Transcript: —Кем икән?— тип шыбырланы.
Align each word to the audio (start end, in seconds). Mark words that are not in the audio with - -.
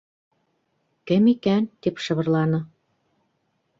—Кем 1.11 1.29
икән?— 1.33 1.67
тип 1.87 2.03
шыбырланы. 2.07 2.63